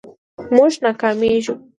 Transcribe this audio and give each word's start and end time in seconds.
مونږ 0.55 0.73
ناکامیږو 0.85 1.53